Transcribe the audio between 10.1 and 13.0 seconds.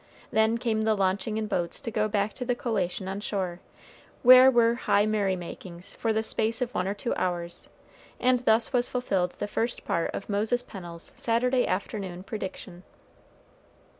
of Moses Pennel's Saturday afternoon prediction.